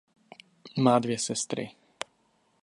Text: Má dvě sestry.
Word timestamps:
Má 0.79 0.99
dvě 0.99 1.17
sestry. 1.19 1.71